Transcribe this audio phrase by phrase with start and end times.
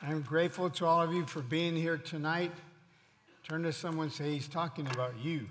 [0.00, 2.52] I'm grateful to all of you for being here tonight.
[3.48, 5.46] Turn to someone and say, He's talking about you.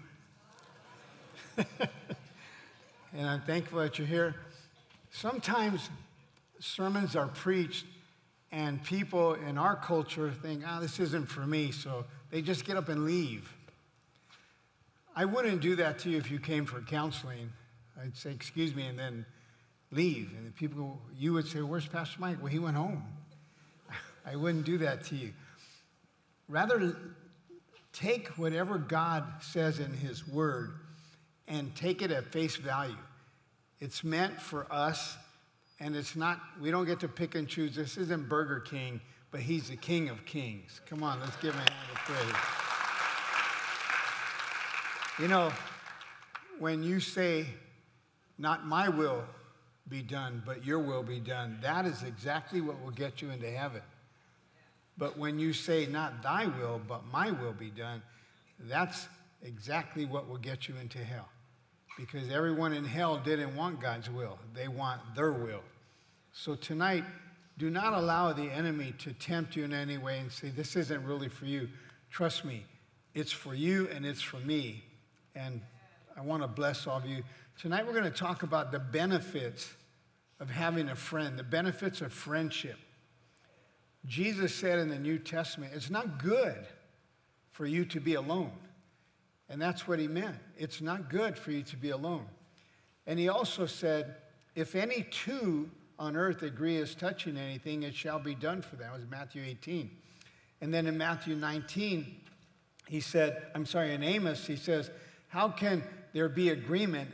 [1.57, 4.35] and I'm thankful that you're here.
[5.11, 5.89] Sometimes
[6.59, 7.85] sermons are preached,
[8.53, 12.77] and people in our culture think, oh, this isn't for me, so they just get
[12.77, 13.53] up and leave.
[15.13, 17.51] I wouldn't do that to you if you came for counseling.
[18.01, 19.25] I'd say, excuse me, and then
[19.91, 20.31] leave.
[20.37, 22.37] And the people, you would say, where's Pastor Mike?
[22.39, 23.03] Well, he went home.
[24.27, 25.31] I wouldn't do that to you.
[26.49, 26.97] Rather,
[27.93, 30.71] take whatever God says in His Word
[31.47, 32.97] and take it at face value.
[33.79, 35.15] It's meant for us,
[35.79, 37.75] and it's not, we don't get to pick and choose.
[37.75, 38.99] This isn't Burger King,
[39.31, 40.81] but He's the King of Kings.
[40.87, 42.35] Come on, let's give Him a hand of praise.
[45.19, 45.53] You know,
[46.59, 47.45] when you say,
[48.37, 49.23] not my will
[49.87, 53.49] be done, but your will be done, that is exactly what will get you into
[53.49, 53.81] heaven.
[54.97, 58.01] But when you say, Not thy will, but my will be done,
[58.59, 59.07] that's
[59.43, 61.29] exactly what will get you into hell.
[61.97, 65.63] Because everyone in hell didn't want God's will, they want their will.
[66.31, 67.03] So tonight,
[67.57, 71.03] do not allow the enemy to tempt you in any way and say, This isn't
[71.03, 71.69] really for you.
[72.09, 72.65] Trust me,
[73.13, 74.83] it's for you and it's for me.
[75.35, 75.61] And
[76.15, 77.23] I want to bless all of you.
[77.59, 79.71] Tonight, we're going to talk about the benefits
[80.39, 82.77] of having a friend, the benefits of friendship.
[84.07, 86.65] Jesus said in the New Testament, it's not good
[87.51, 88.51] for you to be alone.
[89.49, 90.37] And that's what he meant.
[90.57, 92.25] It's not good for you to be alone.
[93.05, 94.15] And he also said,
[94.55, 95.69] if any two
[95.99, 98.87] on earth agree as touching anything, it shall be done for them.
[98.91, 99.89] That was Matthew 18.
[100.61, 102.21] And then in Matthew 19,
[102.87, 104.89] he said, I'm sorry, in Amos, he says,
[105.27, 107.09] How can there be agreement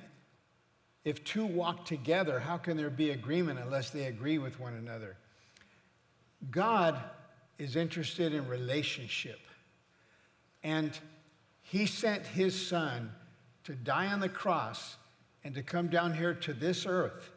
[1.03, 2.39] if two walk together?
[2.39, 5.17] How can there be agreement unless they agree with one another?
[6.51, 6.99] God
[7.57, 9.39] is interested in relationship.
[10.63, 10.97] And
[11.61, 13.11] he sent his son
[13.63, 14.97] to die on the cross
[15.43, 17.31] and to come down here to this earth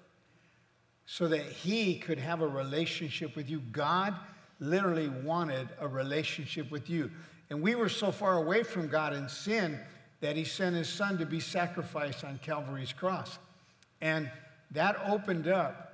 [1.06, 3.60] so that he could have a relationship with you.
[3.72, 4.14] God
[4.58, 7.10] literally wanted a relationship with you.
[7.50, 9.78] And we were so far away from God in sin
[10.20, 13.38] that he sent his son to be sacrificed on Calvary's cross.
[14.00, 14.30] And
[14.72, 15.85] that opened up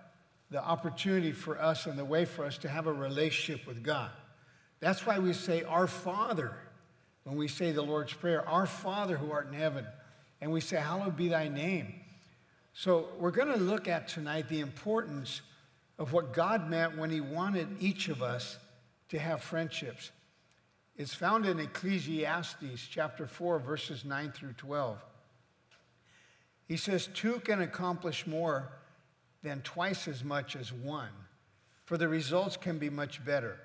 [0.52, 4.10] the opportunity for us and the way for us to have a relationship with God.
[4.80, 6.54] That's why we say, Our Father,
[7.24, 9.86] when we say the Lord's Prayer, Our Father who art in heaven.
[10.42, 11.94] And we say, Hallowed be thy name.
[12.74, 15.40] So we're going to look at tonight the importance
[15.98, 18.58] of what God meant when he wanted each of us
[19.08, 20.10] to have friendships.
[20.96, 24.98] It's found in Ecclesiastes chapter 4, verses 9 through 12.
[26.68, 28.72] He says, Two can accomplish more
[29.42, 31.10] than twice as much as one,
[31.84, 33.58] for the results can be much better.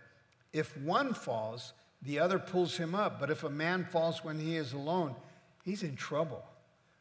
[0.54, 4.56] If one falls, the other pulls him up, but if a man falls when he
[4.56, 5.16] is alone,
[5.64, 6.44] he's in trouble.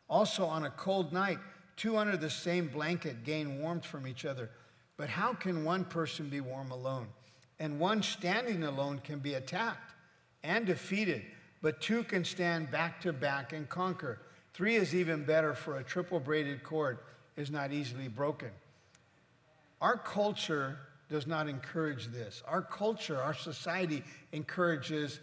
[0.08, 1.38] Also, on a cold night,
[1.76, 4.50] two under the same blanket gain warmth from each other.
[4.96, 7.08] But how can one person be warm alone?
[7.58, 9.94] And one standing alone can be attacked
[10.42, 11.22] and defeated,
[11.62, 14.20] but two can stand back to back and conquer.
[14.54, 16.98] Three is even better, for a triple braided cord
[17.36, 18.50] is not easily broken.
[19.80, 20.78] Our culture
[21.08, 22.42] does not encourage this.
[22.46, 25.20] Our culture, our society encourages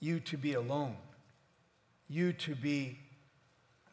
[0.00, 0.96] you to be alone,
[2.08, 2.98] you to be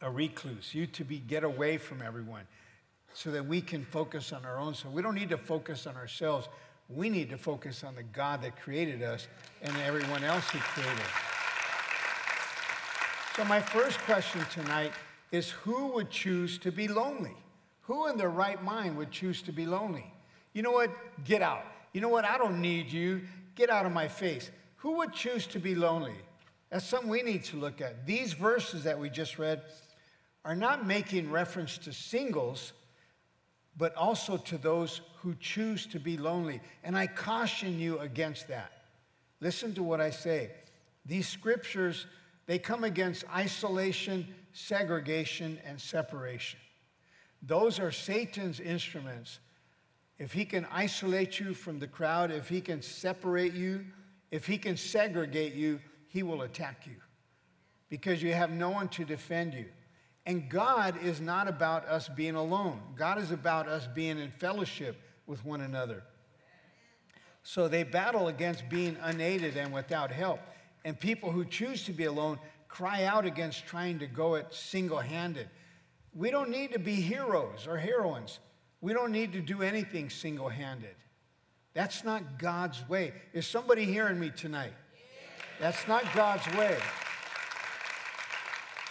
[0.02, 2.44] a recluse, you to be get away from everyone
[3.14, 4.74] so that we can focus on our own.
[4.74, 6.48] So we don't need to focus on ourselves.
[6.90, 9.28] We need to focus on the God that created us
[9.62, 11.06] and everyone else He created.
[13.36, 14.92] So, my first question tonight
[15.31, 17.36] is who would choose to be lonely?
[17.89, 20.05] Who in their right mind would choose to be lonely?
[20.53, 20.91] You know what?
[21.23, 21.66] Get out.
[21.91, 22.23] You know what?
[22.23, 23.22] I don't need you.
[23.55, 24.51] Get out of my face.
[24.75, 26.13] Who would choose to be lonely?
[26.69, 28.05] That's something we need to look at.
[28.05, 29.63] These verses that we just read
[30.45, 32.73] are not making reference to singles,
[33.75, 36.62] but also to those who choose to be lonely.
[36.83, 38.71] And I caution you against that.
[39.42, 40.51] Listen to what I say.
[41.07, 42.06] These scriptures,
[42.45, 46.59] they come against isolation, segregation, and separation.
[47.41, 49.39] Those are Satan's instruments.
[50.18, 53.86] If he can isolate you from the crowd, if he can separate you,
[54.31, 56.95] if he can segregate you, he will attack you
[57.89, 59.65] because you have no one to defend you.
[60.25, 64.97] And God is not about us being alone, God is about us being in fellowship
[65.25, 66.03] with one another.
[67.44, 70.39] So they battle against being unaided and without help.
[70.85, 72.38] And people who choose to be alone
[72.68, 75.50] cry out against trying to go it single handed.
[76.13, 78.39] We don't need to be heroes or heroines.
[78.81, 80.95] We don't need to do anything single handed.
[81.73, 83.13] That's not God's way.
[83.33, 84.73] Is somebody hearing me tonight?
[85.59, 86.77] That's not God's way.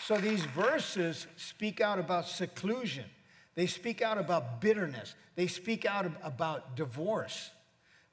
[0.04, 3.04] So these verses speak out about seclusion.
[3.54, 5.14] They speak out about bitterness.
[5.34, 7.50] They speak out about divorce.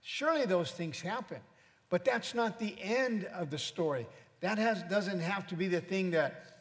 [0.02, 1.40] Surely those things happen.
[1.90, 4.08] But that's not the end of the story.
[4.42, 6.55] That has, doesn't have to be the thing that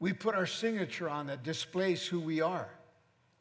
[0.00, 2.68] we put our signature on that displays who we are.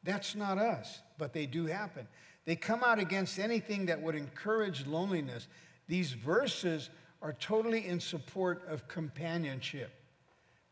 [0.04, 2.07] That's not us, but they do happen.
[2.45, 5.48] They come out against anything that would encourage loneliness.
[5.88, 6.89] These verses
[7.21, 9.92] are totally in support of companionship.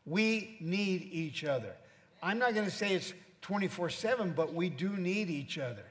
[0.04, 1.74] We need each other.
[2.22, 3.12] I'm not going to say it's
[3.42, 5.84] 24 7, but we do need each other.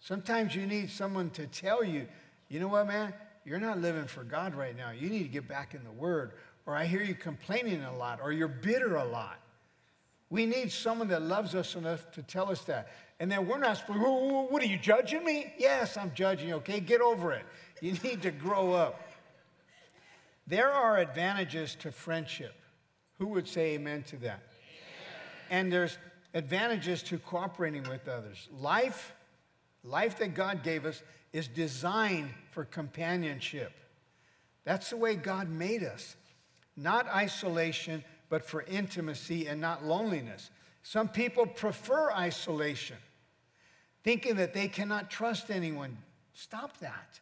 [0.00, 2.06] Sometimes you need someone to tell you,
[2.48, 3.14] you know what, man?
[3.44, 4.90] You're not living for God right now.
[4.90, 6.32] You need to get back in the Word.
[6.70, 9.40] Or I hear you complaining a lot, or you're bitter a lot.
[10.30, 12.92] We need someone that loves us enough to tell us that.
[13.18, 15.52] And then we're not supposed, what are you judging me?
[15.58, 16.78] Yes, I'm judging you, okay?
[16.78, 17.44] Get over it.
[17.80, 19.02] You need to grow up.
[20.46, 22.54] There are advantages to friendship.
[23.18, 24.40] Who would say amen to that?
[24.40, 25.50] Amen.
[25.50, 25.98] And there's
[26.34, 28.48] advantages to cooperating with others.
[28.56, 29.12] Life,
[29.82, 31.02] life that God gave us
[31.32, 33.72] is designed for companionship.
[34.62, 36.14] That's the way God made us.
[36.76, 40.50] Not isolation, but for intimacy and not loneliness.
[40.82, 42.96] Some people prefer isolation,
[44.02, 45.98] thinking that they cannot trust anyone.
[46.32, 47.20] Stop that.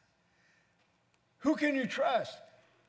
[1.38, 2.38] Who can you trust?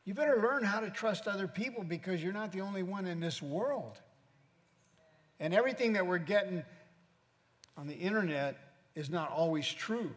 [0.05, 3.19] You better learn how to trust other people because you're not the only one in
[3.19, 3.99] this world.
[5.39, 6.63] And everything that we're getting
[7.77, 8.57] on the internet
[8.95, 10.11] is not always true.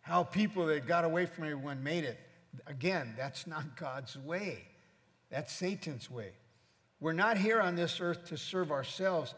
[0.00, 2.18] How people that got away from everyone made it.
[2.66, 4.64] Again, that's not God's way.
[5.32, 6.32] That's Satan's way.
[7.00, 9.34] We're not here on this earth to serve ourselves.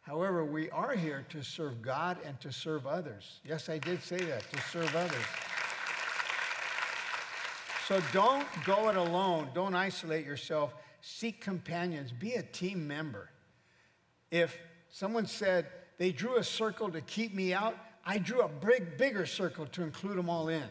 [0.00, 3.40] However, we are here to serve God and to serve others.
[3.44, 5.24] Yes, I did say that, to serve others.
[7.88, 9.48] So don't go it alone.
[9.52, 10.74] Don't isolate yourself.
[11.00, 12.12] Seek companions.
[12.12, 13.28] Be a team member.
[14.30, 14.56] If
[14.90, 15.66] someone said
[15.98, 19.82] they drew a circle to keep me out, I drew a big, bigger circle to
[19.82, 20.68] include them all in.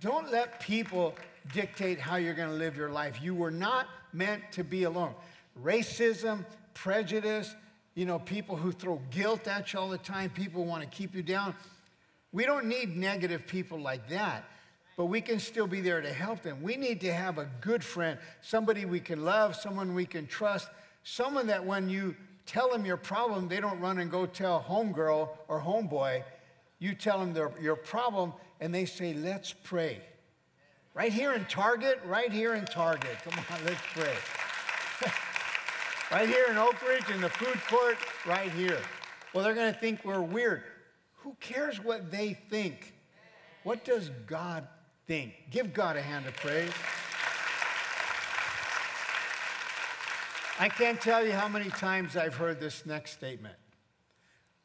[0.00, 1.14] Don't let people
[1.52, 3.20] dictate how you're going to live your life.
[3.22, 5.14] You were not meant to be alone.
[5.62, 6.44] Racism,
[6.74, 7.54] prejudice,
[7.94, 11.14] you know, people who throw guilt at you all the time, people want to keep
[11.14, 11.54] you down.
[12.32, 14.44] We don't need negative people like that,
[14.96, 16.62] but we can still be there to help them.
[16.62, 20.68] We need to have a good friend, somebody we can love, someone we can trust,
[21.02, 22.14] someone that when you
[22.46, 26.22] tell them your problem, they don't run and go tell homegirl or homeboy.
[26.78, 30.00] You tell them their, your problem, and they say, Let's pray.
[30.92, 33.16] Right here in Target, right here in Target.
[33.24, 34.14] Come on, let's pray.
[36.10, 37.96] right here in Oak Ridge, in the food court,
[38.26, 38.78] right here.
[39.32, 40.64] Well, they're going to think we're weird.
[41.18, 42.94] Who cares what they think?
[43.62, 44.66] What does God
[45.06, 45.34] think?
[45.50, 46.72] Give God a hand of praise.
[50.58, 53.54] I can't tell you how many times I've heard this next statement.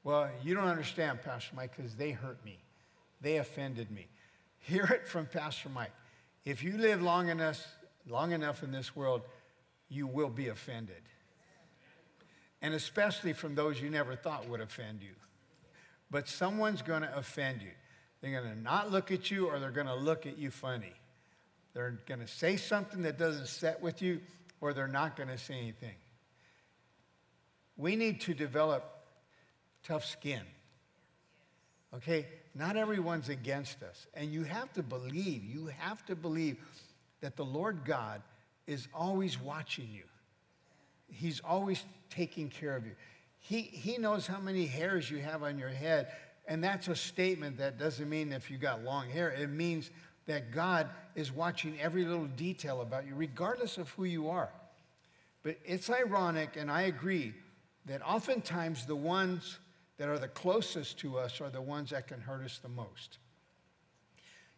[0.03, 2.64] Well, you don't understand, Pastor Mike, because they hurt me.
[3.21, 4.07] They offended me.
[4.59, 5.93] Hear it from Pastor Mike.
[6.43, 7.65] If you live long enough,
[8.07, 9.21] long enough in this world,
[9.89, 11.01] you will be offended.
[12.61, 15.13] And especially from those you never thought would offend you.
[16.09, 17.71] But someone's going to offend you.
[18.21, 20.93] They're going to not look at you or they're going to look at you funny.
[21.73, 24.21] They're going to say something that doesn't set with you
[24.61, 25.95] or they're not going to say anything.
[27.77, 28.83] We need to develop
[29.83, 30.41] tough skin.
[31.95, 32.27] Okay?
[32.53, 34.07] Not everyone's against us.
[34.13, 36.57] And you have to believe, you have to believe
[37.21, 38.21] that the Lord God
[38.67, 40.03] is always watching you.
[41.07, 42.93] He's always taking care of you.
[43.39, 46.07] He, he knows how many hairs you have on your head.
[46.47, 49.29] And that's a statement that doesn't mean if you got long hair.
[49.29, 49.91] It means
[50.25, 54.49] that God is watching every little detail about you, regardless of who you are.
[55.43, 57.33] But it's ironic, and I agree,
[57.85, 59.59] that oftentimes the ones
[59.97, 63.17] that are the closest to us are the ones that can hurt us the most.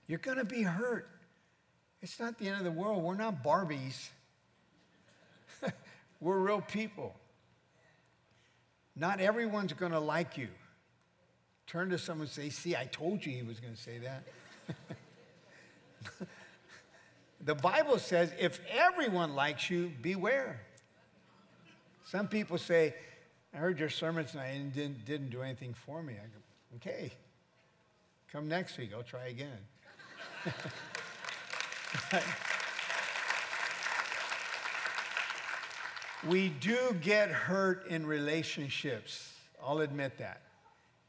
[0.08, 1.10] You're going to be hurt.
[2.02, 3.04] It's not the end of the world.
[3.04, 4.10] We're not Barbies,
[6.20, 7.16] we're real people.
[8.96, 10.48] Not everyone's going to like you.
[11.68, 14.24] Turn to someone and say, See, I told you he was going to say that.
[17.46, 20.62] the Bible says, if everyone likes you, beware.
[22.06, 22.96] Some people say,
[23.58, 26.14] I heard your sermon tonight and didn't, didn't do anything for me.
[26.14, 26.38] I go,
[26.76, 27.12] okay,
[28.32, 29.58] come next week, I'll try again.
[36.30, 39.34] we do get hurt in relationships.
[39.66, 40.44] I'll admit that.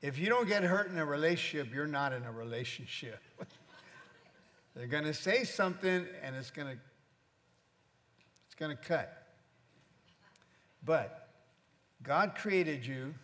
[0.01, 3.21] If you don't get hurt in a relationship, you're not in a relationship.
[4.75, 6.79] They're going to say something and it's going to
[8.47, 9.27] it's going to cut.
[10.83, 11.28] But
[12.03, 13.15] God created you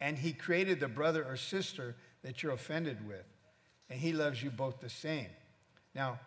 [0.00, 3.24] and he created the brother or sister that you're offended with.
[3.88, 5.26] And he loves you both the same.
[5.94, 6.20] Now,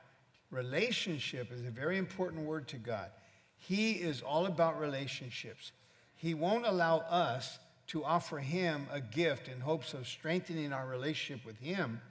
[0.51, 3.09] relationship is a very important word to God.
[3.57, 5.71] He is all about relationships.
[6.15, 11.45] He won't allow us to offer him a gift in hopes of strengthening our relationship
[11.45, 12.01] with him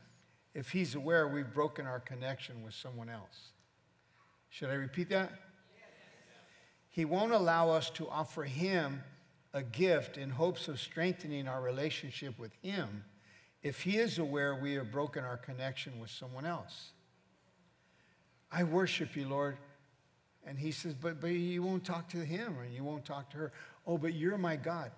[0.55, 3.53] if he's aware we've broken our connection with someone else.
[4.51, 5.33] Should I repeat that?
[6.91, 9.03] He won't allow us to offer him
[9.55, 13.05] a gift in hopes of strengthening our relationship with him
[13.63, 16.93] if he is aware we have broken our connection with someone else.
[18.51, 19.57] I worship you, Lord.
[20.45, 23.37] And he says, but, but you won't talk to him and you won't talk to
[23.37, 23.53] her.
[23.87, 24.91] Oh, but you're my God.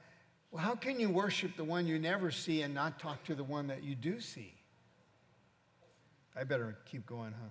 [0.51, 3.45] Well, how can you worship the one you never see and not talk to the
[3.45, 4.55] one that you do see?
[6.37, 7.49] I better keep going, huh?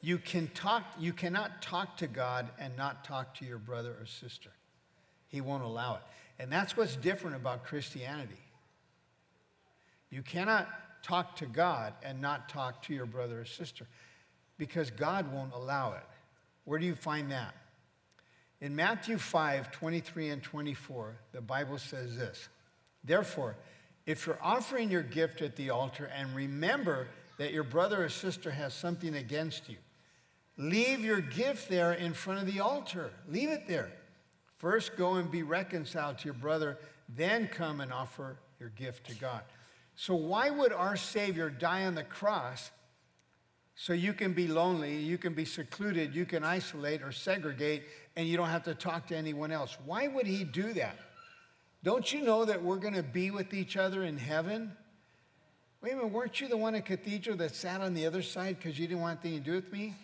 [0.00, 4.06] you can talk, you cannot talk to God and not talk to your brother or
[4.06, 4.50] sister.
[5.28, 6.02] He won't allow it.
[6.38, 8.38] And that's what's different about Christianity.
[10.10, 10.68] You cannot
[11.02, 13.86] talk to God and not talk to your brother or sister
[14.58, 16.04] because God won't allow it.
[16.64, 17.54] Where do you find that?
[18.60, 22.48] In Matthew 5 23 and 24, the Bible says this
[23.04, 23.56] Therefore,
[24.06, 28.50] if you're offering your gift at the altar and remember that your brother or sister
[28.50, 29.76] has something against you,
[30.56, 33.10] leave your gift there in front of the altar.
[33.28, 33.90] Leave it there.
[34.58, 39.14] First, go and be reconciled to your brother, then come and offer your gift to
[39.14, 39.42] God.
[39.96, 42.70] So, why would our Savior die on the cross
[43.74, 47.84] so you can be lonely, you can be secluded, you can isolate or segregate,
[48.16, 49.76] and you don't have to talk to anyone else?
[49.84, 50.96] Why would He do that?
[51.82, 54.72] Don't you know that we're going to be with each other in heaven?
[55.82, 58.56] Wait a minute, weren't you the one at Cathedral that sat on the other side
[58.58, 59.94] because you didn't want anything to do with me?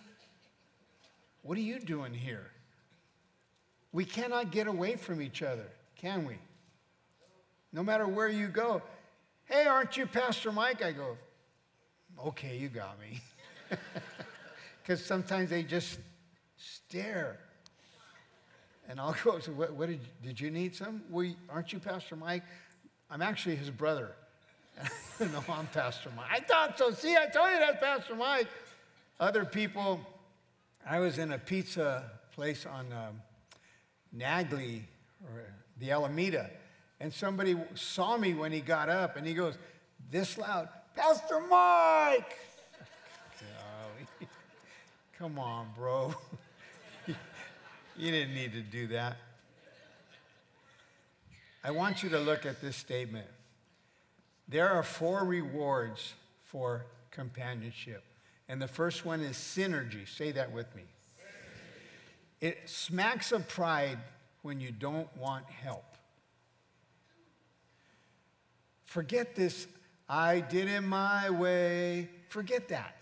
[1.43, 2.53] What are you doing here?
[3.93, 6.37] We cannot get away from each other, can we?
[7.73, 8.83] No matter where you go.
[9.45, 10.83] Hey, aren't you Pastor Mike?
[10.83, 11.17] I go,
[12.27, 13.21] okay, you got me.
[14.83, 15.99] Because sometimes they just
[16.57, 17.39] stare.
[18.89, 21.03] And I'll go, so what, what did, did you need some?
[21.09, 22.43] We, aren't you Pastor Mike?
[23.11, 24.11] I'm actually his brother.
[25.21, 26.27] no, I'm Pastor Mike.
[26.31, 26.91] I thought so.
[26.91, 28.49] See, I told you that's Pastor Mike.
[29.21, 30.01] Other people,
[30.85, 33.21] I was in a pizza place on um,
[34.17, 34.83] Naglee
[35.25, 35.43] or
[35.79, 36.51] the Alameda,
[37.01, 39.57] and somebody saw me when he got up and he goes,
[40.11, 42.39] this loud, Pastor Mike!
[45.19, 46.15] Come on, bro.
[47.07, 49.17] you didn't need to do that.
[51.65, 53.27] I want you to look at this statement.
[54.49, 56.15] There are four rewards
[56.45, 58.03] for companionship.
[58.49, 60.09] And the first one is synergy.
[60.09, 60.83] Say that with me.
[62.43, 63.99] It smacks of pride
[64.43, 65.85] when you don't want help.
[68.85, 69.69] Forget this,
[70.09, 72.11] I did it my way.
[72.29, 72.97] Forget that.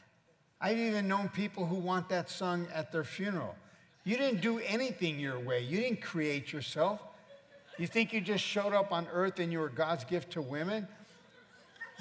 [0.61, 3.57] I've even known people who want that sung at their funeral.
[4.05, 7.01] You didn't do anything your way, you didn't create yourself.
[7.79, 10.87] You think you just showed up on earth and you were God's gift to women?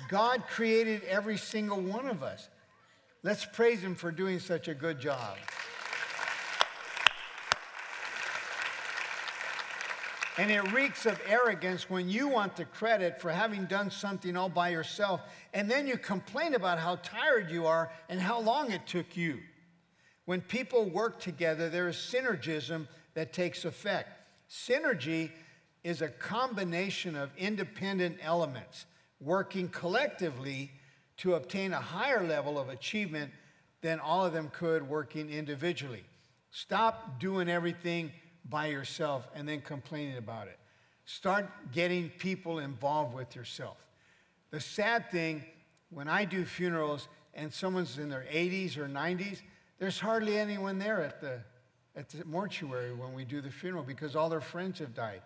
[0.09, 2.49] God created every single one of us.
[3.23, 5.37] Let's praise Him for doing such a good job.
[10.39, 14.47] And it reeks of arrogance when you want the credit for having done something all
[14.47, 15.19] by yourself,
[15.53, 19.39] and then you complain about how tired you are and how long it took you.
[20.23, 24.11] When people work together, there is synergism that takes effect.
[24.49, 25.31] Synergy
[25.83, 28.85] is a combination of independent elements
[29.19, 30.71] working collectively
[31.17, 33.29] to obtain a higher level of achievement
[33.81, 36.05] than all of them could working individually.
[36.49, 38.13] Stop doing everything
[38.49, 40.57] by yourself and then complaining about it.
[41.05, 43.77] Start getting people involved with yourself.
[44.51, 45.43] The sad thing,
[45.89, 49.41] when I do funerals and someone's in their 80s or 90s,
[49.79, 51.39] there's hardly anyone there at the,
[51.95, 55.21] at the mortuary when we do the funeral because all their friends have died.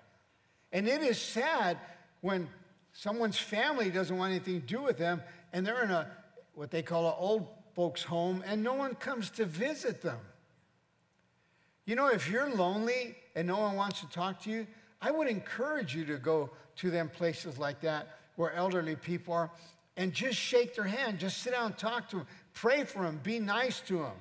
[0.71, 1.77] And it is sad
[2.21, 2.47] when
[2.93, 6.09] someone's family doesn't want anything to do with them and they're in a
[6.55, 10.19] what they call an old folks home and no one comes to visit them.
[11.85, 14.67] You know, if you're lonely and no one wants to talk to you,
[15.01, 19.51] I would encourage you to go to them places like that where elderly people are
[19.97, 23.19] and just shake their hand, just sit down and talk to them, pray for them,
[23.21, 24.15] be nice to them.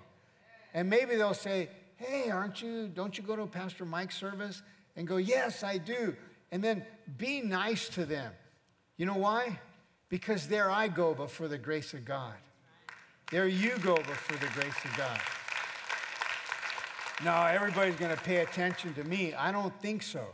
[0.75, 4.62] And maybe they'll say, Hey, aren't you, don't you go to Pastor Mike's service?
[4.97, 6.16] And go, Yes, I do.
[6.50, 6.85] And then
[7.16, 8.33] be nice to them.
[8.97, 9.59] You know why?
[10.09, 12.35] Because there I go, but for the grace of God.
[13.31, 15.19] There you go, but for the grace of God.
[17.24, 19.32] No, everybody's going to pay attention to me.
[19.32, 20.26] I don't think so.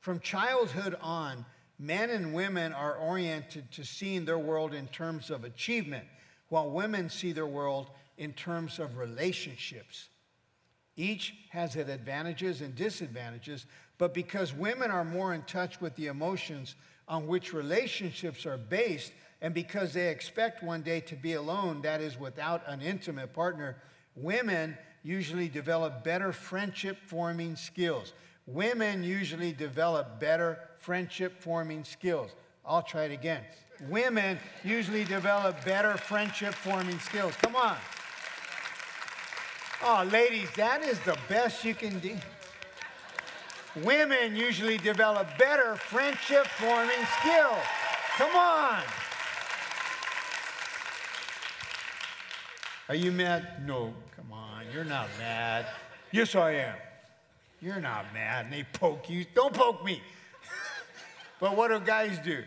[0.00, 1.44] From childhood on,
[1.78, 6.06] men and women are oriented to seeing their world in terms of achievement,
[6.48, 10.08] while women see their world in terms of relationships.
[10.96, 13.66] Each has its advantages and disadvantages,
[13.98, 16.74] but because women are more in touch with the emotions
[17.06, 22.00] on which relationships are based, and because they expect one day to be alone, that
[22.00, 23.76] is, without an intimate partner,
[24.14, 28.12] women usually develop better friendship forming skills.
[28.46, 32.32] Women usually develop better friendship forming skills.
[32.64, 33.42] I'll try it again.
[33.88, 37.36] Women usually develop better friendship forming skills.
[37.36, 37.76] Come on.
[39.84, 42.16] Oh, ladies, that is the best you can do.
[43.84, 47.62] Women usually develop better friendship forming skills.
[48.16, 48.82] Come on.
[52.88, 53.64] Are you mad?
[53.64, 53.94] No.
[54.76, 55.64] You're not mad.
[56.12, 56.74] Yes, I am.
[57.62, 58.44] You're not mad.
[58.44, 59.24] And they poke you.
[59.34, 60.02] Don't poke me.
[61.40, 62.42] but what do guys do?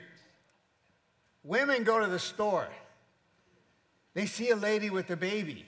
[1.44, 2.68] Women go to the store.
[4.14, 5.66] They see a lady with a baby.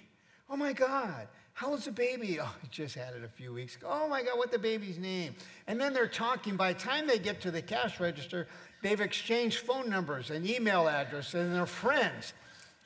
[0.51, 2.39] Oh my God, How's the baby?
[2.43, 3.87] Oh, I just had it a few weeks ago.
[3.89, 5.33] Oh my God, what the baby's name?
[5.65, 6.57] And then they're talking.
[6.57, 8.47] By the time they get to the cash register,
[8.83, 12.33] they've exchanged phone numbers and email addresses, and they're friends.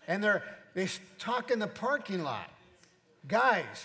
[0.07, 0.43] And they're
[0.75, 0.87] they
[1.19, 2.49] talk in the parking lot.
[3.27, 3.83] Guys,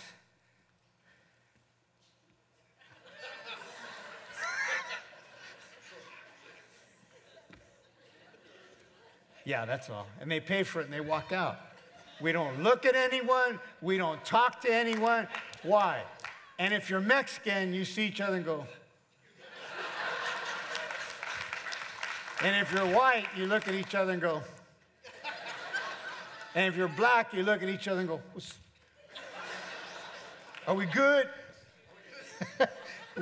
[9.47, 10.06] yeah, that's all.
[10.20, 11.59] And they pay for it and they walk out.
[12.20, 13.59] We don't look at anyone.
[13.80, 15.26] We don't talk to anyone.
[15.62, 16.02] Why?
[16.59, 18.66] And if you're Mexican, you see each other and go.
[22.42, 24.42] and if you're white, you look at each other and go.
[26.55, 28.20] And if you're black, you look at each other and go,
[30.66, 31.29] Are we good?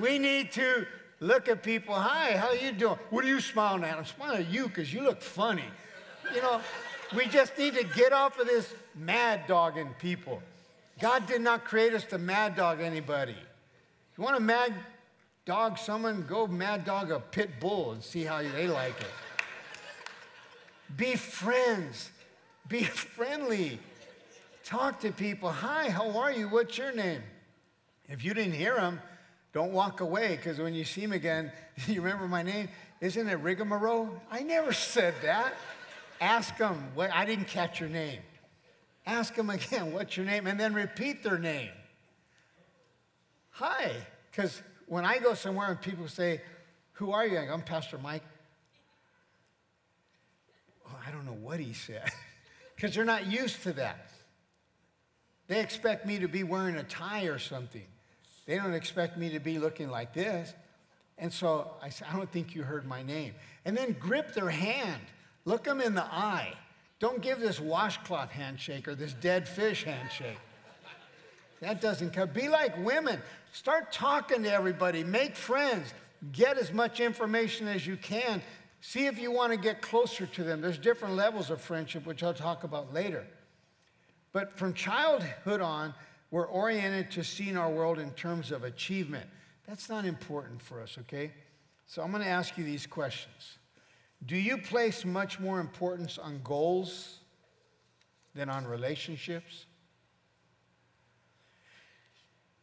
[0.01, 0.87] we need to
[1.21, 1.95] look at people.
[1.95, 2.99] Hi, how are you doing?
[3.11, 3.97] What are you smiling at?
[3.97, 5.65] I'm smiling at you because you look funny.
[6.35, 6.61] You know,
[7.17, 10.43] we just need to get off of this mad dogging people.
[11.01, 13.33] God did not create us to mad dog anybody.
[13.33, 14.75] If you want to mad
[15.45, 19.11] dog someone, go mad dog a pit bull and see how they like it.
[20.97, 22.11] Be friends.
[22.69, 23.79] Be friendly.
[24.69, 25.49] Talk to people.
[25.49, 26.47] Hi, how are you?
[26.47, 27.23] What's your name?
[28.07, 29.01] If you didn't hear them,
[29.55, 31.51] don't walk away because when you see him again,
[31.87, 32.69] you remember my name?
[33.01, 34.11] Isn't it Rigmarole?
[34.31, 35.55] I never said that.
[36.21, 38.21] Ask them, what, I didn't catch your name.
[39.07, 40.47] Ask them again, what's your name?
[40.47, 41.71] And then repeat their name.
[43.53, 43.93] Hi.
[44.31, 46.43] Because when I go somewhere and people say,
[46.95, 47.39] Who are you?
[47.39, 48.25] I go, I'm Pastor Mike.
[50.87, 52.11] Oh, I don't know what he said.
[52.77, 54.09] Because they're not used to that.
[55.49, 57.85] They expect me to be wearing a tie or something.
[58.47, 60.55] They don't expect me to be looking like this.
[61.19, 63.35] And so I said, I don't think you heard my name.
[63.65, 65.03] And then grip their hand.
[65.45, 66.53] Look them in the eye.
[67.01, 70.39] Don't give this washcloth handshake or this dead fish handshake.
[71.61, 72.29] That doesn't come.
[72.31, 73.21] Be like women.
[73.53, 75.03] Start talking to everybody.
[75.03, 75.93] Make friends.
[76.33, 78.43] Get as much information as you can.
[78.81, 80.61] See if you want to get closer to them.
[80.61, 83.27] There's different levels of friendship, which I'll talk about later.
[84.39, 85.93] But from childhood on,
[86.31, 89.29] we're oriented to seeing our world in terms of achievement.
[89.67, 91.33] That's not important for us, okay?
[91.89, 93.59] So I'm going to ask you these questions.
[94.25, 97.19] Do you place much more importance on goals
[98.37, 99.67] than on relationships?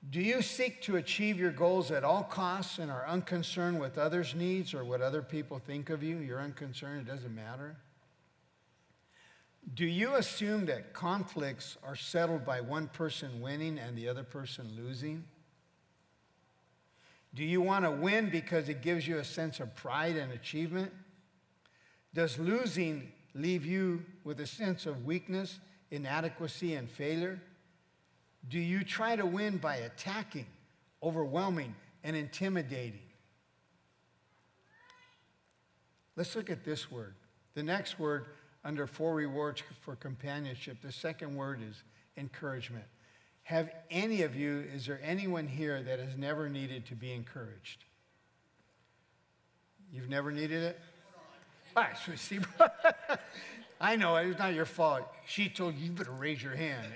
[0.09, 4.33] Do you seek to achieve your goals at all costs and are unconcerned with others'
[4.33, 6.19] needs or what other people think of you?
[6.19, 7.75] You're unconcerned, it doesn't matter.
[9.73, 14.69] Do you assume that conflicts are settled by one person winning and the other person
[14.77, 15.23] losing?
[17.33, 20.91] Do you want to win because it gives you a sense of pride and achievement?
[22.13, 25.59] Does losing leave you with a sense of weakness,
[25.91, 27.41] inadequacy, and failure?
[28.47, 30.45] Do you try to win by attacking,
[31.03, 33.01] overwhelming, and intimidating?
[36.15, 37.15] Let's look at this word.
[37.55, 38.27] The next word
[38.65, 41.83] under four rewards for companionship, the second word is
[42.17, 42.85] encouragement.
[43.43, 47.83] Have any of you, is there anyone here that has never needed to be encouraged?
[49.93, 50.79] You've never needed it?
[52.17, 52.39] see,
[53.81, 55.03] I know it's not your fault.
[55.27, 56.87] She told you, you better raise your hand.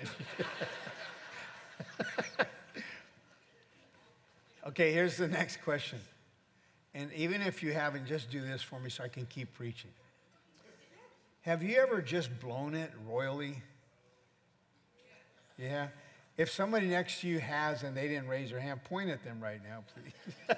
[4.67, 5.99] okay, here's the next question
[6.95, 9.91] And even if you haven't, just do this for me so I can keep preaching.
[11.41, 13.61] Have you ever just blown it royally?
[15.57, 15.87] Yeah?
[16.37, 19.41] If somebody next to you has and they didn't raise their hand, point at them
[19.41, 20.57] right now, please.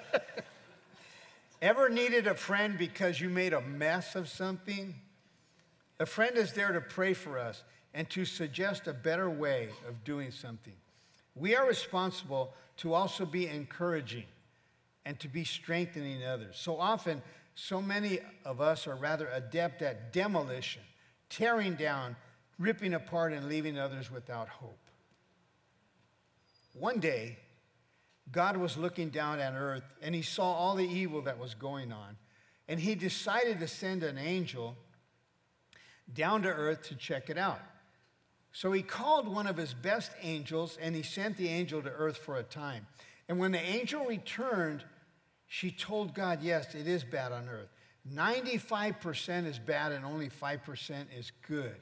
[1.62, 4.94] Ever needed a friend because you made a mess of something?
[6.00, 7.62] A friend is there to pray for us
[7.94, 10.72] and to suggest a better way of doing something.
[11.36, 14.24] We are responsible to also be encouraging
[15.04, 16.56] and to be strengthening others.
[16.58, 17.22] So often,
[17.54, 20.82] so many of us are rather adept at demolition,
[21.28, 22.16] tearing down,
[22.58, 24.78] ripping apart, and leaving others without hope.
[26.74, 27.38] One day,
[28.30, 31.92] God was looking down at earth and he saw all the evil that was going
[31.92, 32.16] on.
[32.68, 34.76] And he decided to send an angel
[36.12, 37.60] down to earth to check it out.
[38.52, 42.16] So he called one of his best angels and he sent the angel to earth
[42.16, 42.86] for a time.
[43.28, 44.84] And when the angel returned,
[45.54, 47.68] she told God, Yes, it is bad on earth.
[48.10, 51.76] 95% is bad and only 5% is good.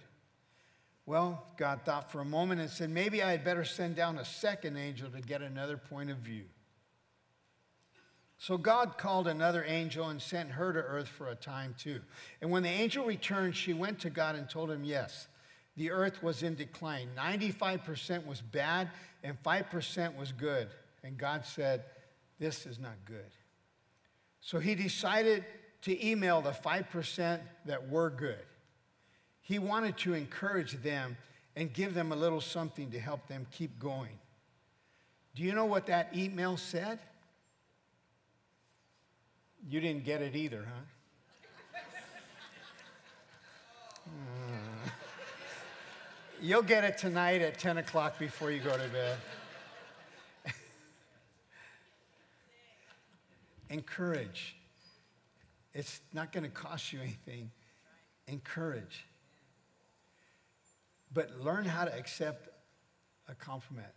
[1.06, 4.24] Well, God thought for a moment and said, maybe I had better send down a
[4.24, 6.46] second angel to get another point of view.
[8.38, 12.00] So God called another angel and sent her to earth for a time too.
[12.42, 15.28] And when the angel returned, she went to God and told him, yes,
[15.76, 17.08] the earth was in decline.
[17.16, 18.90] 95% was bad
[19.22, 20.66] and 5% was good.
[21.04, 21.84] And God said,
[22.40, 23.30] this is not good.
[24.40, 25.44] So he decided
[25.82, 28.44] to email the 5% that were good.
[29.40, 31.16] He wanted to encourage them
[31.56, 34.18] and give them a little something to help them keep going.
[35.34, 36.98] Do you know what that email said?
[39.68, 41.80] You didn't get it either, huh?
[44.06, 44.90] Uh,
[46.40, 49.18] you'll get it tonight at 10 o'clock before you go to bed.
[53.70, 54.56] Encourage.
[55.72, 57.50] It's not going to cost you anything.
[58.26, 59.06] Encourage.
[61.12, 62.48] But learn how to accept
[63.28, 63.92] a compliment.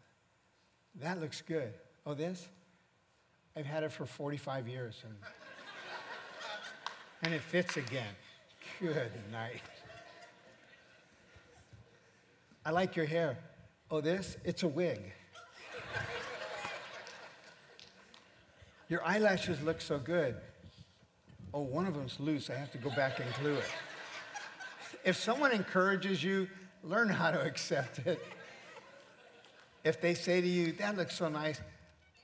[1.02, 1.74] That looks good.
[2.06, 2.48] Oh, this?
[3.56, 5.16] I've had it for 45 years and,
[7.24, 8.16] and it fits again.
[8.80, 9.62] Good night.
[12.66, 13.38] I like your hair.
[13.92, 14.38] Oh, this?
[14.44, 15.02] It's a wig.
[18.90, 20.36] Your eyelashes look so good.
[21.54, 22.50] Oh, one of them's loose.
[22.50, 23.72] I have to go back and glue it.
[25.04, 26.48] If someone encourages you,
[26.84, 28.24] learn how to accept it.
[29.84, 31.60] If they say to you, that looks so nice.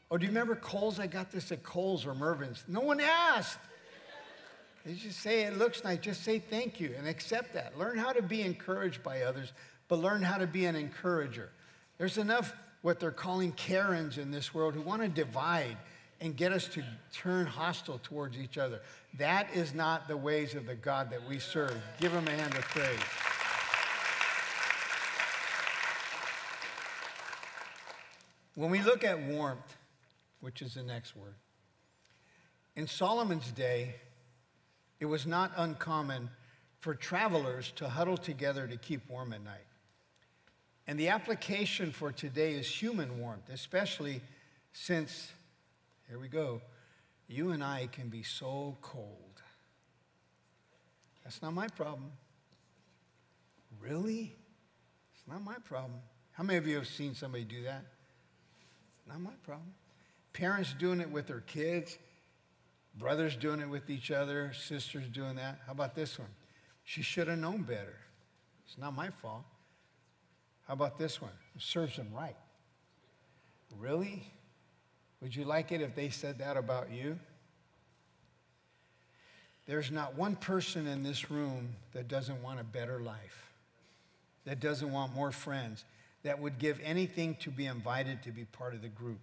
[0.09, 0.99] Oh, do you remember Kohl's?
[0.99, 2.63] I got this at Kohl's or Mervyn's.
[2.67, 3.59] No one asked.
[4.85, 5.99] They just say it looks nice.
[5.99, 7.77] Just say thank you and accept that.
[7.77, 9.51] Learn how to be encouraged by others,
[9.87, 11.49] but learn how to be an encourager.
[11.97, 15.77] There's enough what they're calling Karens in this world who want to divide
[16.21, 18.81] and get us to turn hostile towards each other.
[19.17, 21.77] That is not the ways of the God that we serve.
[21.99, 22.99] Give him a hand of praise.
[28.55, 29.77] When we look at warmth,
[30.41, 31.35] which is the next word,
[32.75, 33.95] in Solomon's day,
[34.99, 36.29] it was not uncommon
[36.79, 39.65] for travelers to huddle together to keep warm at night.
[40.87, 44.21] And the application for today is human warmth, especially
[44.73, 45.31] since,
[46.09, 46.61] here we go,
[47.27, 49.41] you and I can be so cold.
[51.23, 52.11] That's not my problem.
[53.79, 54.35] Really?
[55.13, 55.99] It's not my problem.
[56.31, 57.85] How many of you have seen somebody do that?
[59.07, 59.73] Not my problem.
[60.33, 61.97] Parents doing it with their kids,
[62.97, 65.59] brothers doing it with each other, sisters doing that.
[65.67, 66.29] How about this one?
[66.83, 67.97] She should have known better.
[68.67, 69.43] It's not my fault.
[70.67, 71.31] How about this one?
[71.55, 72.35] It serves them right.
[73.77, 74.23] Really?
[75.21, 77.19] Would you like it if they said that about you?
[79.67, 83.51] There's not one person in this room that doesn't want a better life,
[84.45, 85.85] that doesn't want more friends,
[86.23, 89.19] that would give anything to be invited to be part of the group.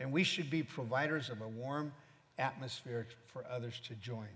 [0.00, 1.92] And we should be providers of a warm
[2.38, 4.28] atmosphere for others to join.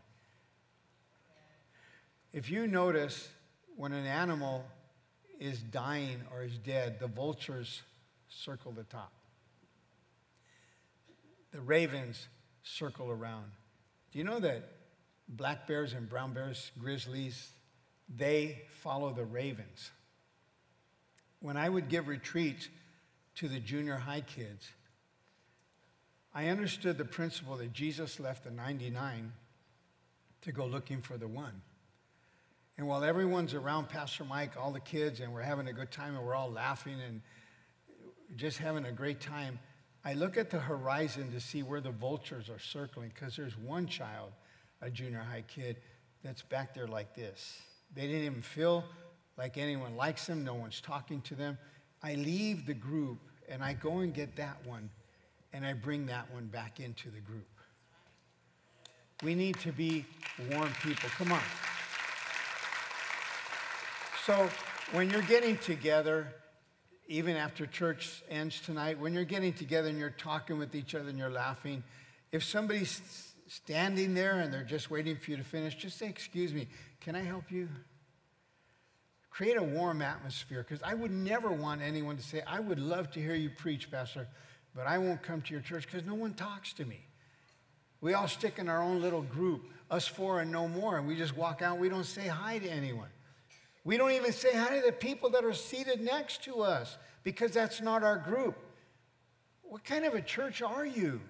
[2.33, 3.29] If you notice
[3.77, 4.65] when an animal
[5.41, 7.83] is dying or is dead, the vultures
[8.29, 9.16] circle the top.
[11.57, 12.29] The ravens
[12.63, 13.47] circle around.
[14.13, 14.63] Do you know that
[15.29, 17.51] black bears and brown bears, grizzlies,
[18.15, 19.91] they follow the ravens?
[21.41, 22.69] when I would give retreats
[23.37, 24.69] to the junior high kids,
[26.35, 29.33] I understood the principle that Jesus left the 99
[30.43, 31.63] to go looking for the one.
[32.79, 36.17] And while everyone's around Pastor Mike, all the kids, and we're having a good time
[36.17, 37.23] and we're all laughing and
[38.37, 39.59] just having a great time,
[40.07, 43.89] I look at the horizon to see where the vultures are circling because there's one
[43.89, 44.31] child,
[44.81, 45.79] a junior high kid,
[46.23, 47.59] that's back there like this.
[47.93, 48.85] They didn't even feel
[49.37, 51.59] like anyone likes them, no one's talking to them.
[52.05, 54.89] I leave the group and I go and get that one
[55.53, 57.49] and I bring that one back into the group.
[59.25, 60.05] We need to be
[60.53, 61.09] warm people.
[61.19, 61.43] Come on.
[64.25, 64.49] So,
[64.93, 66.29] when you're getting together,
[67.09, 71.09] even after church ends tonight, when you're getting together and you're talking with each other
[71.09, 71.83] and you're laughing,
[72.33, 76.53] if somebody's standing there and they're just waiting for you to finish, just say, Excuse
[76.53, 76.69] me,
[77.01, 77.69] can I help you?
[79.31, 83.11] Create a warm atmosphere because I would never want anyone to say, I would love
[83.13, 84.27] to hear you preach, Pastor,
[84.75, 87.07] but I won't come to your church because no one talks to me.
[88.01, 91.17] We all stick in our own little group, us four and no more, and we
[91.17, 91.79] just walk out.
[91.79, 93.09] We don't say hi to anyone.
[93.87, 97.53] We don't even say hi to the people that are seated next to us because
[97.53, 98.57] that's not our group.
[99.63, 101.21] What kind of a church are you?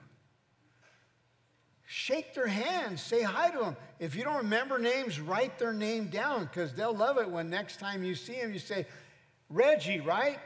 [1.84, 3.76] Shake their hands, say hi to them.
[3.98, 7.78] If you don't remember names, write their name down because they'll love it when next
[7.78, 8.86] time you see them, you say,
[9.50, 10.38] Reggie, right?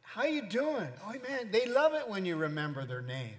[0.00, 0.88] How you doing?
[1.06, 3.36] Oh man, they love it when you remember their name.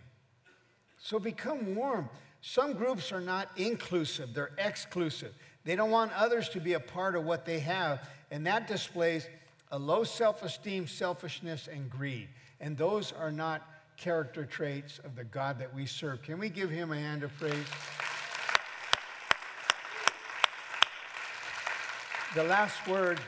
[0.99, 2.07] So become warm.
[2.41, 5.33] Some groups are not inclusive, they're exclusive.
[5.69, 9.27] They don't want others to be a part of what they have, and that displays
[9.69, 12.27] a low self esteem, selfishness, and greed.
[12.59, 13.61] And those are not
[13.95, 16.23] character traits of the God that we serve.
[16.23, 17.53] Can we give him a hand of praise?
[22.33, 23.19] The last word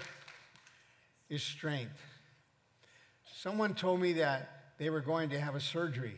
[1.30, 2.02] is strength.
[3.36, 6.18] Someone told me that they were going to have a surgery,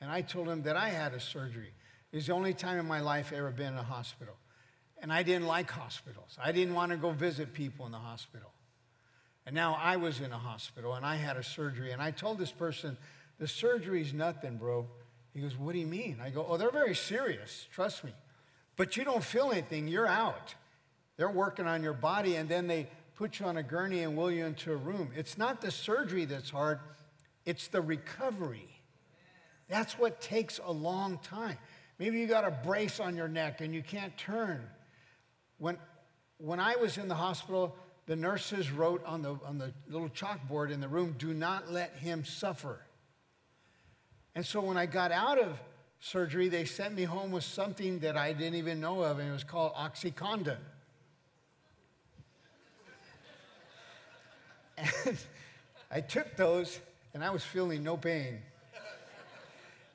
[0.00, 1.72] and I told them that I had a surgery.
[2.10, 4.34] It was the only time in my life I ever been in a hospital.
[5.02, 6.38] And I didn't like hospitals.
[6.42, 8.52] I didn't want to go visit people in the hospital.
[9.44, 11.90] And now I was in a hospital and I had a surgery.
[11.90, 12.96] And I told this person,
[13.38, 14.86] the surgery's nothing, bro.
[15.34, 16.18] He goes, What do you mean?
[16.22, 17.66] I go, Oh, they're very serious.
[17.72, 18.12] Trust me.
[18.76, 19.88] But you don't feel anything.
[19.88, 20.54] You're out.
[21.16, 24.30] They're working on your body and then they put you on a gurney and wheel
[24.30, 25.10] you into a room.
[25.16, 26.78] It's not the surgery that's hard,
[27.44, 28.68] it's the recovery.
[29.68, 31.56] That's what takes a long time.
[31.98, 34.68] Maybe you got a brace on your neck and you can't turn.
[35.62, 35.78] When,
[36.38, 40.72] when I was in the hospital, the nurses wrote on the, on the little chalkboard
[40.72, 42.80] in the room, do not let him suffer.
[44.34, 45.56] And so when I got out of
[46.00, 49.32] surgery, they sent me home with something that I didn't even know of, and it
[49.32, 50.56] was called Oxycontin.
[54.76, 55.16] And
[55.92, 56.80] I took those,
[57.14, 58.40] and I was feeling no pain.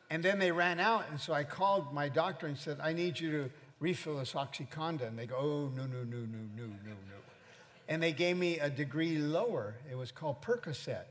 [0.09, 3.19] And then they ran out, and so I called my doctor and said, I need
[3.19, 5.15] you to refill this Oxycontin.
[5.15, 7.17] They go, oh, no, no, no, no, no, no, no.
[7.87, 9.75] And they gave me a degree lower.
[9.89, 11.05] It was called Percocet.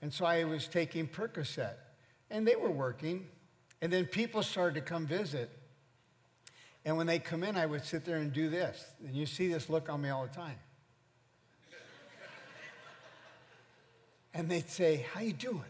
[0.00, 1.74] And so I was taking Percocet,
[2.30, 3.26] and they were working.
[3.80, 5.50] And then people started to come visit.
[6.84, 8.84] And when they come in, I would sit there and do this.
[9.06, 10.56] And you see this look on me all the time.
[14.34, 15.62] and they'd say, how you doing?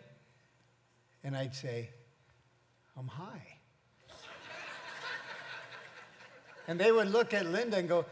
[1.23, 1.90] And I'd say,
[2.97, 3.52] I'm high.
[6.68, 8.05] And they would look at Linda and go,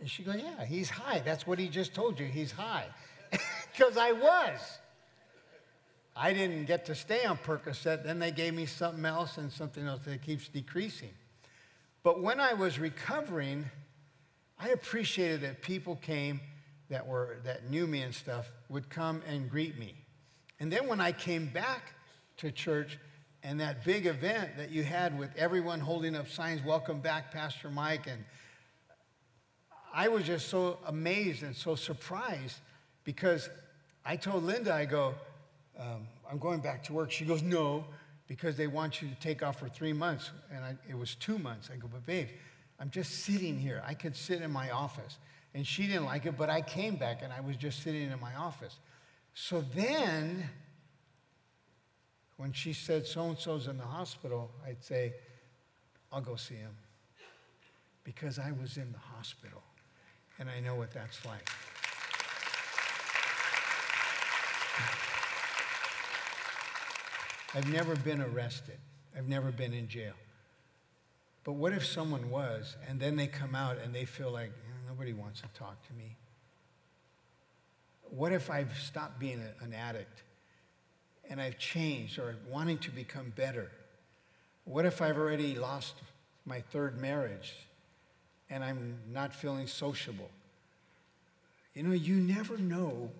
[0.00, 1.20] and she go, yeah, he's high.
[1.24, 2.26] That's what he just told you.
[2.26, 2.86] He's high.
[3.72, 4.78] Because I was.
[6.16, 8.02] I didn't get to stay on Percocet.
[8.02, 11.12] Then they gave me something else and something else that keeps decreasing.
[12.02, 13.66] But when I was recovering,
[14.58, 16.40] I appreciated that people came
[16.88, 19.94] that were that knew me and stuff would come and greet me.
[20.58, 21.94] And then when I came back
[22.38, 22.98] to church,
[23.42, 27.70] and that big event that you had with everyone holding up signs, welcome back, Pastor
[27.70, 28.06] Mike.
[28.06, 28.24] And
[29.94, 32.58] I was just so amazed and so surprised
[33.04, 33.48] because
[34.04, 35.14] I told Linda, I go,
[35.78, 37.10] um, I'm going back to work.
[37.10, 37.84] She goes, no,
[38.26, 40.30] because they want you to take off for three months.
[40.54, 41.70] And I, it was two months.
[41.72, 42.28] I go, but babe,
[42.80, 43.82] I'm just sitting here.
[43.86, 45.18] I could sit in my office.
[45.54, 48.20] And she didn't like it, but I came back and I was just sitting in
[48.20, 48.78] my office.
[49.34, 50.50] So then
[52.38, 55.12] when she said so and so's in the hospital, I'd say,
[56.10, 56.74] I'll go see him.
[58.04, 59.62] Because I was in the hospital
[60.38, 61.46] and I know what that's like.
[67.54, 68.78] I've never been arrested,
[69.16, 70.14] I've never been in jail.
[71.42, 74.52] But what if someone was and then they come out and they feel like
[74.86, 76.16] nobody wants to talk to me?
[78.10, 80.22] What if I've stopped being a, an addict
[81.28, 83.70] and I've changed or wanting to become better?
[84.64, 85.94] What if I've already lost
[86.44, 87.54] my third marriage
[88.50, 90.30] and I'm not feeling sociable?
[91.74, 93.10] You know, you never know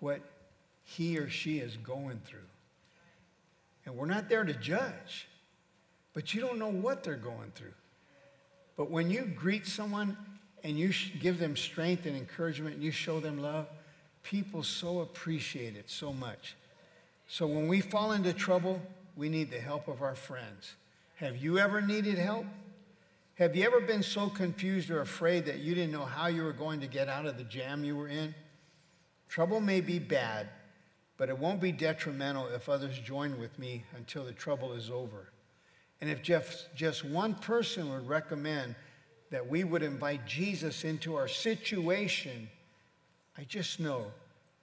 [0.00, 0.20] what
[0.82, 2.40] he or she is going through.
[3.86, 5.28] And we're not there to judge,
[6.14, 7.74] but you don't know what they're going through.
[8.76, 10.16] But when you greet someone
[10.62, 13.66] and you give them strength and encouragement and you show them love,
[14.22, 16.56] people so appreciate it so much.
[17.28, 18.80] So when we fall into trouble,
[19.16, 20.74] we need the help of our friends.
[21.16, 22.46] Have you ever needed help?
[23.36, 26.52] Have you ever been so confused or afraid that you didn't know how you were
[26.52, 28.34] going to get out of the jam you were in?
[29.28, 30.48] Trouble may be bad,
[31.16, 35.32] but it won't be detrimental if others join with me until the trouble is over.
[36.00, 38.76] And if just, just one person would recommend
[39.30, 42.48] that we would invite Jesus into our situation,
[43.36, 44.06] I just know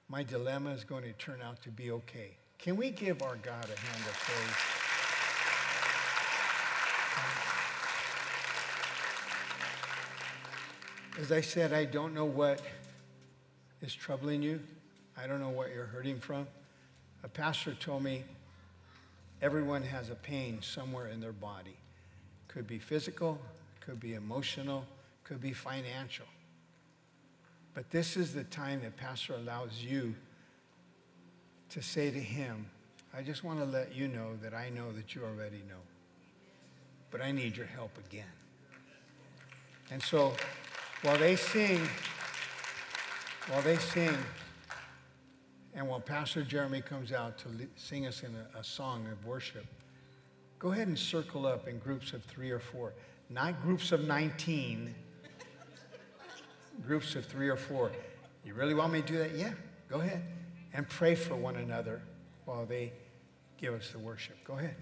[0.08, 2.38] my dilemma is going to turn out to be okay.
[2.62, 4.82] Can we give our God a hand of praise?
[11.26, 12.62] As I said, I don't know what
[13.82, 14.60] is troubling you.
[15.18, 16.46] I don't know what you're hurting from.
[17.24, 18.24] A pastor told me
[19.42, 21.78] everyone has a pain somewhere in their body.
[22.48, 23.40] Could be physical,
[23.80, 24.86] could be emotional,
[25.24, 26.28] could be financial.
[27.74, 30.14] But this is the time that pastor allows you
[31.72, 32.66] to say to him,
[33.14, 35.82] I just want to let you know that I know that you already know.
[37.10, 38.26] But I need your help again.
[39.90, 40.34] And so
[41.02, 41.82] while they sing,
[43.48, 44.16] while they sing,
[45.74, 49.66] and while Pastor Jeremy comes out to sing us in a, a song of worship,
[50.60, 52.94] go ahead and circle up in groups of three or four,
[53.30, 54.94] not groups of 19,
[56.86, 57.92] groups of three or four.
[58.46, 59.32] You really want me to do that?
[59.36, 59.54] Yeah,
[59.90, 60.22] go ahead.
[60.74, 62.02] And pray for one another
[62.46, 62.94] while they
[63.58, 64.38] give us the worship.
[64.46, 64.76] Go ahead.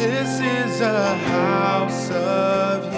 [0.00, 2.90] This is a house of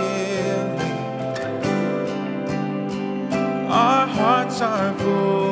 [5.04, 5.51] miracles.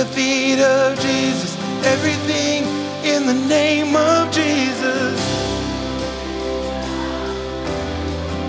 [0.00, 1.58] The feet of Jesus.
[1.84, 2.64] Everything
[3.04, 5.20] in the name of Jesus.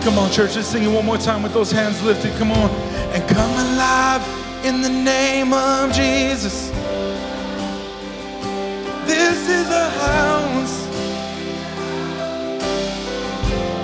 [0.02, 2.34] Come on, church, let's sing it one more time with those hands lifted.
[2.38, 2.70] Come on.
[3.12, 4.24] And come alive
[4.64, 6.70] in the name of Jesus.
[9.06, 10.88] This is a house.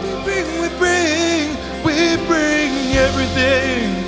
[0.06, 1.50] We bring, we bring,
[1.84, 4.07] we bring everything.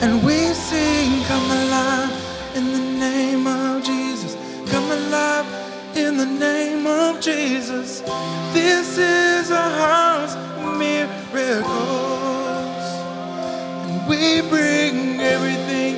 [0.00, 2.12] And we sing, come alive
[2.54, 4.36] in the name of Jesus.
[4.70, 5.46] Come alive
[5.96, 8.00] in the name of Jesus.
[8.52, 11.68] This is a house of miracles.
[13.88, 15.96] And we bring everything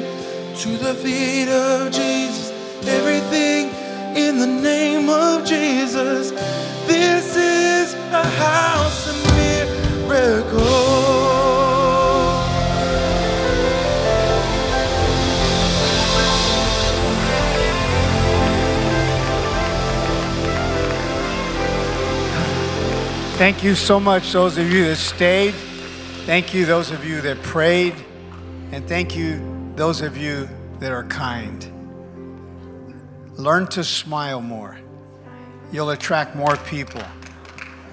[0.62, 2.50] to the feet of Jesus.
[2.88, 3.68] Everything
[4.16, 6.30] in the name of Jesus.
[6.86, 10.99] This is a house of miracles.
[23.40, 25.54] Thank you so much, those of you that stayed.
[26.26, 27.94] Thank you, those of you that prayed.
[28.70, 30.46] And thank you, those of you
[30.78, 31.66] that are kind.
[33.38, 34.78] Learn to smile more.
[35.72, 37.00] You'll attract more people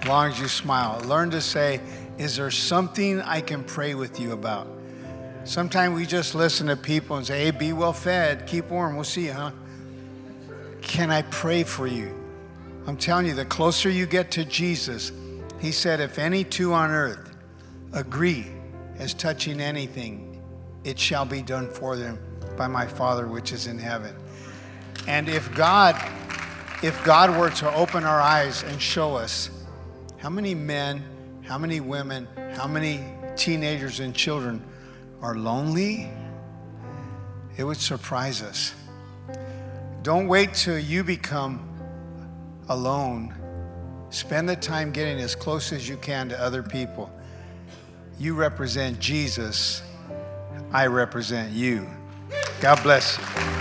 [0.01, 0.99] as long as you smile.
[1.05, 1.79] Learn to say,
[2.17, 4.67] Is there something I can pray with you about?
[5.45, 9.05] Sometimes we just listen to people and say, Hey, be well fed, keep warm, we'll
[9.05, 9.51] see you, huh?
[10.81, 12.13] Can I pray for you?
[12.85, 15.13] I'm telling you, the closer you get to Jesus,
[15.59, 17.35] he said, If any two on earth
[17.93, 18.47] agree
[18.97, 20.41] as touching anything,
[20.83, 22.19] it shall be done for them
[22.55, 24.15] by my Father which is in heaven.
[25.07, 25.95] And if God,
[26.83, 29.49] if God were to open our eyes and show us
[30.17, 31.03] how many men,
[31.43, 33.05] how many women, how many
[33.35, 34.63] teenagers and children
[35.21, 36.09] are lonely,
[37.57, 38.73] it would surprise us.
[40.03, 41.67] Don't wait till you become
[42.69, 43.33] alone.
[44.09, 47.11] Spend the time getting as close as you can to other people.
[48.19, 49.81] You represent Jesus.
[50.71, 51.87] I represent you.
[52.61, 53.56] God bless you.